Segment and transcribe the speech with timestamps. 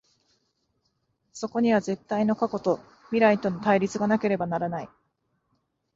[1.31, 2.79] そこには絶対の過去と
[3.11, 4.89] 未来との対立がなければならない。